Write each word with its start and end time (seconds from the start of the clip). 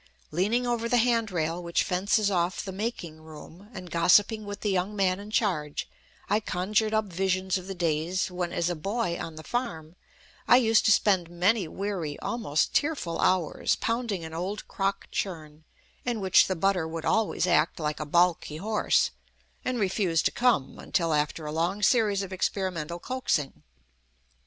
Leaning 0.31 0.65
over 0.65 0.89
the 0.89 0.97
hand 0.97 1.29
rail 1.29 1.61
which 1.61 1.83
fences 1.83 2.31
off 2.31 2.65
the 2.65 2.71
"making" 2.71 3.21
room, 3.21 3.69
and 3.71 3.91
gossiping 3.91 4.45
with 4.45 4.61
the 4.61 4.71
young 4.71 4.95
man 4.95 5.19
in 5.19 5.29
charge, 5.29 5.87
I 6.27 6.39
conjured 6.39 6.91
up 6.91 7.05
visions 7.05 7.55
of 7.59 7.67
the 7.67 7.75
days 7.75 8.31
when, 8.31 8.51
as 8.51 8.67
a 8.67 8.75
boy 8.75 9.19
on 9.19 9.35
the 9.35 9.43
farm, 9.43 9.95
I 10.47 10.57
used 10.57 10.85
to 10.85 10.91
spend 10.91 11.29
many 11.29 11.67
weary, 11.67 12.19
almost 12.19 12.73
tearful 12.73 13.19
hours, 13.19 13.75
pounding 13.75 14.25
an 14.25 14.33
old 14.33 14.67
crock 14.67 15.07
churn, 15.11 15.65
in 16.03 16.19
which 16.19 16.47
the 16.47 16.55
butter 16.55 16.87
would 16.87 17.05
always 17.05 17.45
act 17.45 17.79
like 17.79 17.99
a 17.99 18.05
balky 18.07 18.57
horse 18.57 19.11
and 19.63 19.77
refuse 19.79 20.23
to 20.23 20.31
"come" 20.31 20.79
until 20.79 21.13
after 21.13 21.45
a 21.45 21.51
long 21.51 21.83
series 21.83 22.23
of 22.23 22.33
experimental 22.33 22.97
coaxing. 22.97 23.61